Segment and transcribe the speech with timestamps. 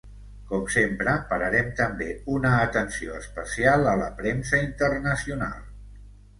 [0.51, 2.07] Com sempre pararem també
[2.37, 5.65] una atenció especial a la premsa internacional.